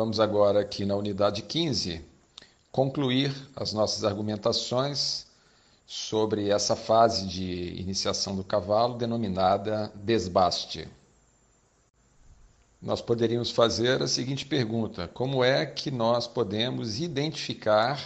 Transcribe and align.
Vamos 0.00 0.18
agora 0.18 0.60
aqui 0.60 0.86
na 0.86 0.96
unidade 0.96 1.42
15 1.42 2.02
concluir 2.72 3.36
as 3.54 3.74
nossas 3.74 4.02
argumentações 4.02 5.26
sobre 5.86 6.48
essa 6.48 6.74
fase 6.74 7.26
de 7.26 7.78
iniciação 7.78 8.34
do 8.34 8.42
cavalo 8.42 8.94
denominada 8.94 9.92
desbaste. 9.94 10.88
Nós 12.80 13.02
poderíamos 13.02 13.50
fazer 13.50 14.02
a 14.02 14.08
seguinte 14.08 14.46
pergunta: 14.46 15.06
como 15.06 15.44
é 15.44 15.66
que 15.66 15.90
nós 15.90 16.26
podemos 16.26 16.98
identificar 16.98 18.00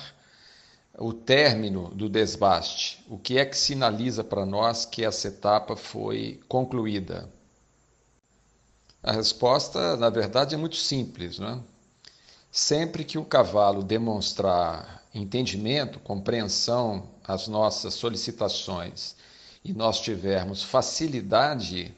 o 0.99 1.13
término 1.13 1.91
do 1.91 2.09
desbaste? 2.09 3.05
O 3.09 3.17
que 3.17 3.39
é 3.39 3.47
que 3.47 3.57
sinaliza 3.57 4.25
para 4.25 4.45
nós 4.45 4.85
que 4.85 5.05
essa 5.05 5.29
etapa 5.29 5.77
foi 5.77 6.41
concluída? 6.49 7.31
A 9.01 9.13
resposta, 9.13 9.97
na 9.97 10.11
verdade, 10.11 10.57
é 10.57 10.59
muito 10.59 10.75
simples, 10.75 11.39
não 11.39 11.49
é? 11.51 11.74
Sempre 12.57 13.03
que 13.03 13.19
o 13.19 13.25
cavalo 13.25 13.83
demonstrar 13.83 15.03
entendimento, 15.13 15.99
compreensão 15.99 17.11
às 17.25 17.49
nossas 17.49 17.95
solicitações 17.95 19.17
e 19.65 19.73
nós 19.73 20.01
tivermos 20.01 20.63
facilidade 20.63 21.93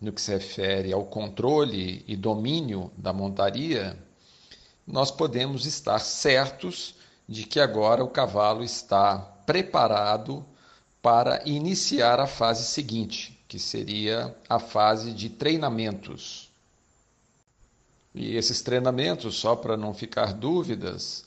no 0.00 0.10
que 0.10 0.22
se 0.22 0.32
refere 0.32 0.94
ao 0.94 1.04
controle 1.04 2.06
e 2.08 2.16
domínio 2.16 2.90
da 2.96 3.12
montaria, 3.12 4.02
nós 4.86 5.10
podemos 5.10 5.66
estar 5.66 5.98
certos 5.98 6.94
de 7.28 7.44
que 7.44 7.60
agora 7.60 8.02
o 8.02 8.08
cavalo 8.08 8.64
está 8.64 9.18
preparado 9.44 10.42
para 11.02 11.46
iniciar 11.46 12.18
a 12.18 12.26
fase 12.26 12.64
seguinte, 12.64 13.38
que 13.46 13.58
seria 13.58 14.34
a 14.48 14.58
fase 14.58 15.12
de 15.12 15.28
treinamentos. 15.28 16.47
E 18.14 18.36
esses 18.36 18.62
treinamentos, 18.62 19.36
só 19.36 19.54
para 19.54 19.76
não 19.76 19.94
ficar 19.94 20.32
dúvidas, 20.32 21.24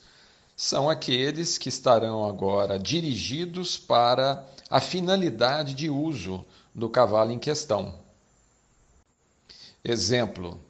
são 0.56 0.88
aqueles 0.88 1.58
que 1.58 1.68
estarão 1.68 2.24
agora 2.24 2.78
dirigidos 2.78 3.76
para 3.76 4.46
a 4.68 4.80
finalidade 4.80 5.74
de 5.74 5.88
uso 5.88 6.44
do 6.74 6.88
cavalo 6.88 7.32
em 7.32 7.38
questão. 7.38 7.94
Exemplo: 9.84 10.60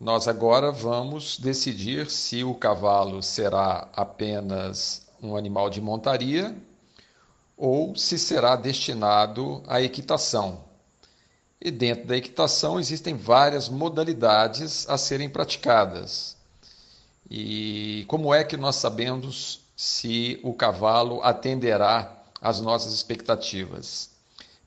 nós 0.00 0.28
agora 0.28 0.70
vamos 0.70 1.38
decidir 1.38 2.08
se 2.10 2.44
o 2.44 2.54
cavalo 2.54 3.22
será 3.22 3.88
apenas 3.92 5.06
um 5.20 5.36
animal 5.36 5.68
de 5.68 5.80
montaria 5.80 6.56
ou 7.56 7.96
se 7.96 8.16
será 8.16 8.54
destinado 8.54 9.62
à 9.66 9.82
equitação. 9.82 10.67
E 11.68 11.70
dentro 11.70 12.06
da 12.06 12.16
equitação 12.16 12.80
existem 12.80 13.14
várias 13.14 13.68
modalidades 13.68 14.88
a 14.88 14.96
serem 14.96 15.28
praticadas. 15.28 16.34
E 17.30 18.06
como 18.08 18.32
é 18.32 18.42
que 18.42 18.56
nós 18.56 18.76
sabemos 18.76 19.60
se 19.76 20.40
o 20.42 20.54
cavalo 20.54 21.22
atenderá 21.22 22.22
às 22.40 22.58
nossas 22.58 22.94
expectativas? 22.94 24.08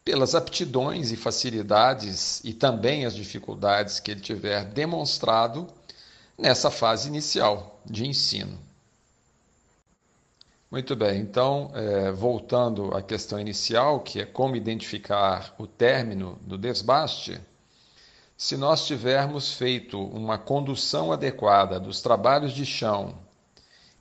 Pelas 0.05 0.35
aptidões 0.35 1.11
e 1.11 1.15
facilidades 1.15 2.39
e 2.43 2.53
também 2.53 3.03
as 3.03 3.15
dificuldades 3.15 3.99
que 3.99 4.11
ele 4.11 4.21
tiver 4.21 4.63
demonstrado 4.65 5.65
nessa 6.37 6.69
fase 6.69 7.07
inicial 7.07 7.81
de 7.83 8.05
ensino. 8.05 8.59
Muito 10.71 10.95
bem, 10.95 11.19
então, 11.19 11.69
é, 11.73 12.13
voltando 12.13 12.95
à 12.95 13.01
questão 13.01 13.37
inicial, 13.37 13.99
que 13.99 14.21
é 14.21 14.25
como 14.25 14.55
identificar 14.55 15.53
o 15.57 15.67
término 15.67 16.39
do 16.43 16.57
desbaste, 16.57 17.41
se 18.37 18.55
nós 18.55 18.87
tivermos 18.87 19.51
feito 19.53 20.01
uma 20.01 20.37
condução 20.37 21.11
adequada 21.11 21.77
dos 21.77 22.01
trabalhos 22.01 22.53
de 22.53 22.65
chão 22.65 23.15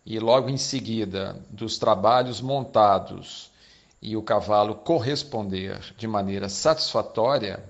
e 0.06 0.20
logo 0.20 0.48
em 0.48 0.56
seguida 0.56 1.44
dos 1.50 1.76
trabalhos 1.76 2.40
montados 2.40 3.50
e 4.00 4.16
o 4.16 4.22
cavalo 4.22 4.76
corresponder 4.76 5.80
de 5.98 6.06
maneira 6.06 6.48
satisfatória 6.48 7.64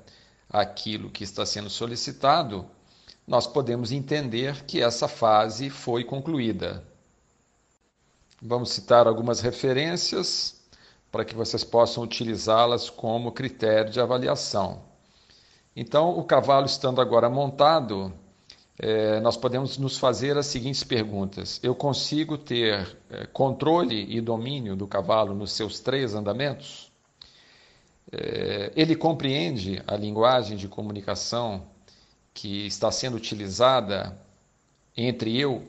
àquilo 0.47 1.09
que 1.09 1.25
está 1.25 1.47
sendo 1.47 1.71
solicitado, 1.71 2.67
nós 3.27 3.47
podemos 3.47 3.93
entender 3.93 4.63
que 4.67 4.83
essa 4.83 5.09
fase 5.09 5.71
foi 5.71 6.05
concluída. 6.05 6.90
Vamos 8.43 8.71
citar 8.71 9.07
algumas 9.07 9.41
referências 9.41 10.59
para 11.13 11.27
que 11.27 11.35
vocês 11.35 11.63
possam 11.63 12.03
utilizá-las 12.03 12.89
como 12.89 13.33
critério 13.33 13.91
de 13.91 14.01
avaliação. 14.01 14.83
Então, 15.77 16.19
o 16.19 16.25
cavalo 16.25 16.65
estando 16.65 17.03
agora 17.03 17.29
montado, 17.29 18.13
é, 18.79 19.21
nós 19.21 19.37
podemos 19.37 19.77
nos 19.77 19.99
fazer 19.99 20.39
as 20.39 20.47
seguintes 20.47 20.83
perguntas: 20.83 21.61
Eu 21.63 21.75
consigo 21.75 22.39
ter 22.39 22.97
é, 23.11 23.27
controle 23.27 24.07
e 24.09 24.23
domínio 24.23 24.75
do 24.75 24.87
cavalo 24.87 25.35
nos 25.35 25.53
seus 25.53 25.79
três 25.81 26.15
andamentos? 26.15 26.91
É, 28.11 28.73
ele 28.75 28.97
compreende 28.97 29.83
a 29.87 29.97
linguagem 29.97 30.57
de 30.57 30.67
comunicação 30.67 31.67
que 32.33 32.67
está 32.67 32.91
sendo 32.91 33.19
utilizada 33.19 34.19
entre 34.97 35.39
eu 35.39 35.69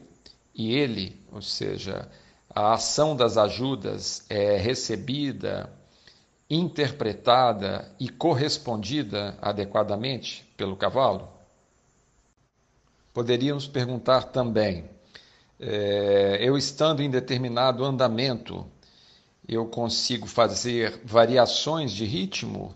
e 0.55 0.73
ele, 0.73 1.21
ou 1.31 1.41
seja, 1.41 2.09
a 2.53 2.73
ação 2.73 3.15
das 3.15 3.37
ajudas 3.37 4.25
é 4.29 4.57
recebida, 4.57 5.71
interpretada 6.49 7.89
e 7.99 8.09
correspondida 8.09 9.37
adequadamente 9.41 10.45
pelo 10.57 10.75
cavalo? 10.75 11.29
Poderíamos 13.13 13.67
perguntar 13.67 14.25
também: 14.25 14.89
é, 15.59 16.39
eu 16.41 16.57
estando 16.57 17.01
em 17.01 17.09
determinado 17.09 17.85
andamento, 17.85 18.65
eu 19.47 19.65
consigo 19.67 20.27
fazer 20.27 20.99
variações 21.05 21.91
de 21.91 22.05
ritmo? 22.05 22.75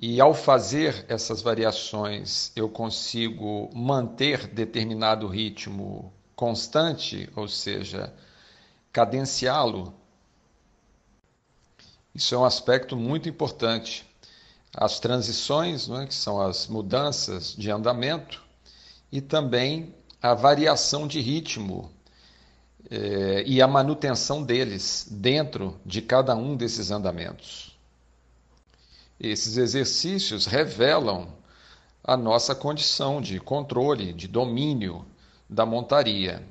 E 0.00 0.20
ao 0.20 0.32
fazer 0.32 1.04
essas 1.08 1.42
variações, 1.42 2.52
eu 2.54 2.68
consigo 2.68 3.68
manter 3.74 4.46
determinado 4.46 5.26
ritmo 5.26 6.12
constante, 6.36 7.28
ou 7.34 7.48
seja, 7.48 8.14
cadenciá-lo. 8.92 9.94
Isso 12.14 12.34
é 12.34 12.38
um 12.38 12.44
aspecto 12.44 12.96
muito 12.96 13.28
importante. 13.28 14.06
As 14.74 15.00
transições, 15.00 15.88
é, 15.88 16.06
que 16.06 16.14
são 16.14 16.40
as 16.40 16.66
mudanças 16.66 17.54
de 17.54 17.70
andamento, 17.70 18.42
e 19.10 19.20
também 19.20 19.94
a 20.20 20.34
variação 20.34 21.06
de 21.06 21.20
ritmo 21.20 21.90
eh, 22.90 23.42
e 23.46 23.62
a 23.62 23.66
manutenção 23.66 24.42
deles 24.42 25.06
dentro 25.10 25.78
de 25.84 26.02
cada 26.02 26.34
um 26.34 26.56
desses 26.56 26.90
andamentos. 26.90 27.78
Esses 29.18 29.56
exercícios 29.56 30.46
revelam 30.46 31.28
a 32.04 32.16
nossa 32.16 32.54
condição 32.54 33.20
de 33.20 33.40
controle, 33.40 34.12
de 34.12 34.28
domínio 34.28 35.04
da 35.48 35.66
montaria. 35.66 36.46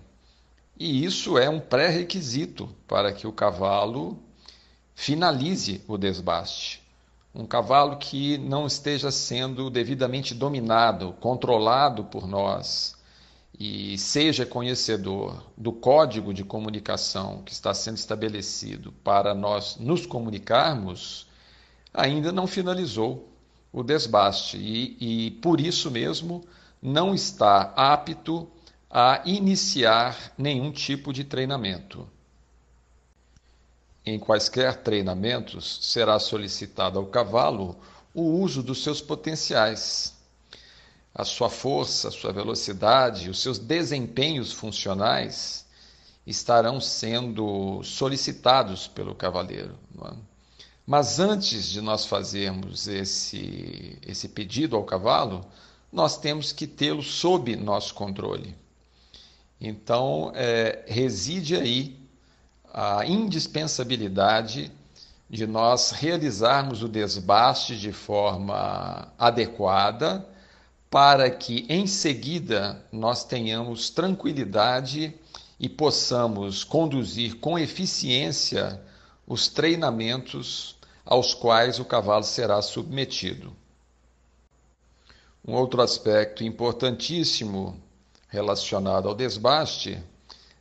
E 0.79 1.03
isso 1.03 1.38
é 1.38 1.49
um 1.49 1.59
pré-requisito 1.59 2.69
para 2.88 3.11
que 3.11 3.25
o 3.25 3.31
cavalo 3.33 4.19
finalize 4.93 5.81
o 5.88 5.97
desbaste. 5.97 6.83
Um 7.33 7.45
cavalo 7.45 7.97
que 7.97 8.38
não 8.38 8.67
esteja 8.67 9.11
sendo 9.11 9.69
devidamente 9.69 10.33
dominado, 10.33 11.13
controlado 11.19 12.03
por 12.03 12.27
nós 12.27 12.95
e 13.59 13.97
seja 13.97 14.45
conhecedor 14.45 15.43
do 15.57 15.71
código 15.71 16.31
de 16.31 16.43
comunicação 16.43 17.41
que 17.44 17.53
está 17.53 17.73
sendo 17.73 17.97
estabelecido 17.97 18.91
para 19.03 19.33
nós 19.33 19.77
nos 19.79 20.05
comunicarmos, 20.05 21.27
ainda 21.91 22.31
não 22.31 22.45
finalizou 22.45 23.27
o 23.73 23.81
desbaste 23.81 24.57
e, 24.57 25.27
e 25.27 25.31
por 25.31 25.59
isso 25.59 25.89
mesmo 25.89 26.44
não 26.81 27.15
está 27.15 27.73
apto 27.75 28.47
a 28.99 29.21
iniciar 29.25 30.33
nenhum 30.35 30.71
tipo 30.71 31.13
de 31.13 31.23
treinamento. 31.23 32.09
Em 34.03 34.17
quaisquer 34.17 34.81
treinamentos, 34.81 35.77
será 35.83 36.17
solicitado 36.17 36.97
ao 36.97 37.05
cavalo 37.05 37.77
o 38.11 38.23
uso 38.23 38.63
dos 38.63 38.81
seus 38.81 38.99
potenciais, 38.99 40.15
a 41.13 41.23
sua 41.23 41.47
força, 41.47 42.07
a 42.07 42.11
sua 42.11 42.33
velocidade, 42.33 43.29
os 43.29 43.39
seus 43.39 43.59
desempenhos 43.59 44.51
funcionais 44.51 45.63
estarão 46.25 46.81
sendo 46.81 47.83
solicitados 47.83 48.88
pelo 48.88 49.13
cavaleiro. 49.13 49.77
É? 50.05 50.13
Mas 50.88 51.19
antes 51.19 51.69
de 51.69 51.81
nós 51.81 52.03
fazermos 52.03 52.88
esse, 52.88 53.99
esse 54.01 54.27
pedido 54.27 54.75
ao 54.75 54.83
cavalo, 54.83 55.45
nós 55.91 56.17
temos 56.17 56.51
que 56.51 56.65
tê-lo 56.65 57.03
sob 57.03 57.55
nosso 57.55 57.94
controle. 57.94 58.55
Então, 59.59 60.31
é, 60.36 60.83
reside 60.88 61.56
aí 61.56 62.00
a 62.74 63.06
indispensabilidade 63.06 64.71
de 65.30 65.45
nós 65.48 65.92
realizarmos 65.92 66.83
o 66.83 66.88
desbaste 66.88 67.77
de 67.77 67.92
forma 67.92 69.12
adequada 69.18 70.25
para 70.89 71.30
que 71.30 71.65
em 71.68 71.86
seguida 71.86 72.81
nós 72.92 73.25
tenhamos 73.25 73.89
tranquilidade 73.89 75.13
e 75.59 75.68
possamos 75.68 76.63
conduzir 76.63 77.38
com 77.39 77.57
eficiência 77.57 78.80
os 79.25 79.50
treinamentos 79.50 80.77
aos 81.04 81.33
quais 81.33 81.80
o 81.80 81.86
cavalo 81.86 82.24
será 82.24 82.62
submetido. 82.62 83.54
Um 85.45 85.54
outro 85.54 85.81
aspecto 85.81 86.44
importantíssimo 86.44 87.81
relacionado 88.27 89.07
ao 89.07 89.15
desbaste 89.15 90.01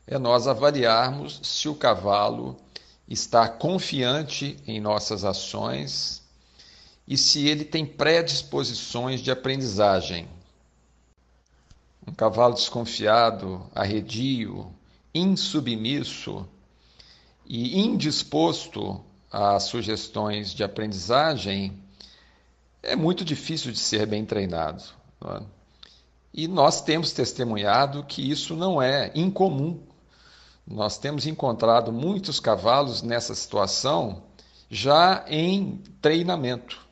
é 0.07 0.19
nós 0.19 0.47
avaliarmos 0.47 1.41
se 1.43 1.69
o 1.69 1.75
cavalo 1.75 2.57
está 3.09 3.49
confiante 3.49 4.57
em 4.67 4.81
nossas 4.81 5.25
ações 5.25 6.23
e 7.07 7.17
se 7.17 7.47
ele 7.47 7.65
tem 7.65 7.85
predisposições 7.85 9.21
de 9.21 9.31
aprendizagem. 9.31 10.29
Um 12.07 12.13
cavalo 12.13 12.55
desconfiado, 12.55 13.69
arredio, 13.75 14.73
insubmisso 15.15 16.47
e 17.45 17.81
indisposto 17.81 19.05
a 19.31 19.59
sugestões 19.59 20.53
de 20.55 20.63
aprendizagem 20.63 21.83
é 22.83 22.95
muito 22.95 23.25
difícil 23.25 23.73
de 23.73 23.79
ser 23.79 24.07
bem 24.07 24.25
treinado. 24.25 24.83
É? 25.25 25.56
E 26.37 26.47
nós 26.47 26.83
temos 26.83 27.13
testemunhado 27.13 28.05
que 28.05 28.31
isso 28.31 28.55
não 28.55 28.81
é 28.81 29.11
incomum. 29.15 29.81
Nós 30.67 30.99
temos 30.99 31.27
encontrado 31.27 31.91
muitos 31.91 32.39
cavalos 32.39 33.01
nessa 33.01 33.35
situação 33.35 34.23
já 34.69 35.25
em 35.29 35.79
treinamento. 36.03 36.85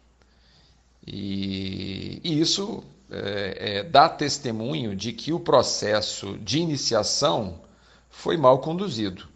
E, 1.06 2.22
e 2.24 2.40
isso 2.40 2.82
é, 3.10 3.80
é, 3.80 3.82
dá 3.82 4.08
testemunho 4.08 4.96
de 4.96 5.12
que 5.12 5.30
o 5.30 5.38
processo 5.38 6.38
de 6.38 6.60
iniciação 6.60 7.60
foi 8.08 8.38
mal 8.38 8.60
conduzido. 8.60 9.28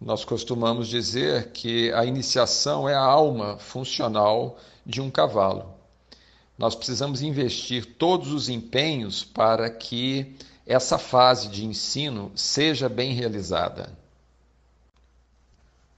Nós 0.00 0.24
costumamos 0.24 0.88
dizer 0.88 1.52
que 1.52 1.92
a 1.92 2.04
iniciação 2.04 2.88
é 2.88 2.94
a 2.94 3.00
alma 3.00 3.58
funcional 3.58 4.58
de 4.84 5.00
um 5.00 5.08
cavalo. 5.08 5.77
Nós 6.58 6.74
precisamos 6.74 7.22
investir 7.22 7.86
todos 7.94 8.32
os 8.32 8.48
empenhos 8.48 9.22
para 9.22 9.70
que 9.70 10.36
essa 10.66 10.98
fase 10.98 11.48
de 11.48 11.64
ensino 11.64 12.32
seja 12.34 12.88
bem 12.88 13.14
realizada. 13.14 13.96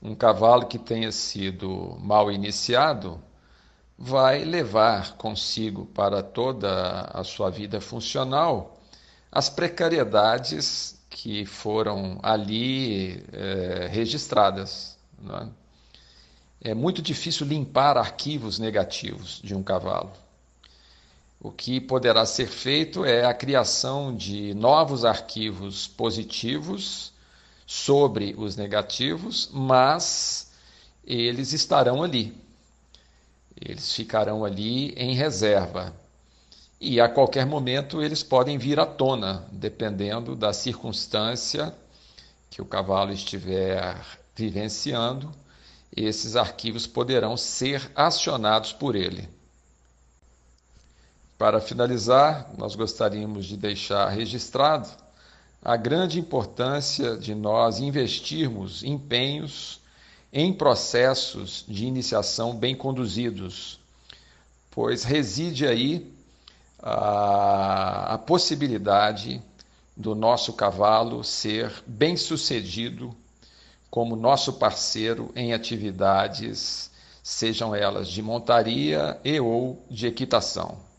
Um 0.03 0.15
cavalo 0.15 0.67
que 0.67 0.79
tenha 0.79 1.11
sido 1.11 1.97
mal 1.99 2.31
iniciado 2.31 3.23
vai 3.99 4.45
levar 4.45 5.17
consigo 5.17 5.87
para 5.87 6.23
toda 6.23 7.03
a 7.13 7.25
sua 7.25 7.51
vida 7.51 7.81
funcional 7.81 8.79
as 9.33 9.49
precariedades 9.49 10.99
que 11.09 11.47
foram 11.47 12.19
ali 12.23 13.25
é, 13.33 13.89
registradas. 13.91 14.99
É? 16.63 16.71
é 16.71 16.75
muito 16.75 17.01
difícil 17.01 17.47
limpar 17.47 17.97
arquivos 17.97 18.59
negativos 18.59 19.41
de 19.43 19.55
um 19.55 19.63
cavalo. 19.63 20.13
O 21.41 21.51
que 21.51 21.81
poderá 21.81 22.27
ser 22.27 22.47
feito 22.47 23.05
é 23.05 23.25
a 23.25 23.33
criação 23.33 24.15
de 24.15 24.53
novos 24.55 25.05
arquivos 25.05 25.89
positivos 25.89 27.13
sobre 27.67 28.35
os 28.37 28.57
negativos, 28.57 29.49
mas 29.53 30.53
eles 31.05 31.53
estarão 31.53 32.03
ali 32.03 32.35
eles 33.61 33.93
ficarão 33.95 34.45
ali 34.45 34.93
em 34.97 35.15
reserva. 35.15 35.95
E 36.81 36.99
a 36.99 37.09
qualquer 37.09 37.45
momento 37.45 38.03
eles 38.03 38.23
podem 38.23 38.57
vir 38.57 38.81
à 38.81 38.87
tona, 38.87 39.47
dependendo 39.53 40.35
da 40.35 40.53
circunstância 40.53 41.75
que 42.49 42.63
o 42.63 42.65
cavalo 42.65 43.13
estiver 43.13 44.01
vivenciando, 44.35 45.31
esses 45.95 46.37
arquivos 46.37 46.87
poderão 46.87 47.37
ser 47.37 47.91
acionados 47.95 48.73
por 48.73 48.97
ele. 48.97 49.29
Para 51.41 51.59
finalizar, 51.59 52.51
nós 52.59 52.75
gostaríamos 52.75 53.47
de 53.47 53.57
deixar 53.57 54.07
registrado 54.11 54.91
a 55.65 55.75
grande 55.75 56.21
importância 56.21 57.17
de 57.17 57.35
nós 57.35 57.81
investirmos 57.81 58.85
empenhos 58.85 59.81
em 60.31 60.53
processos 60.53 61.65
de 61.67 61.87
iniciação 61.87 62.55
bem 62.55 62.77
conduzidos, 62.77 63.81
pois 64.71 65.03
reside 65.03 65.67
aí 65.67 66.13
a, 66.79 68.17
a 68.17 68.19
possibilidade 68.19 69.43
do 69.97 70.15
nosso 70.15 70.53
cavalo 70.53 71.25
ser 71.25 71.73
bem 71.87 72.19
sucedido 72.19 73.17
como 73.91 74.15
nosso 74.15 74.53
parceiro 74.53 75.33
em 75.35 75.55
atividades, 75.55 76.91
sejam 77.23 77.75
elas 77.75 78.11
de 78.11 78.21
montaria 78.21 79.19
e 79.25 79.41
ou 79.41 79.83
de 79.91 80.07
equitação. 80.07 80.90